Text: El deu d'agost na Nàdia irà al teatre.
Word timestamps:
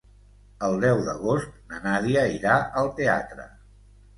El 0.67 0.77
deu 0.83 1.01
d'agost 1.09 1.53
na 1.73 1.81
Nàdia 1.83 2.25
irà 2.39 2.57
al 2.83 2.91
teatre. 3.03 3.47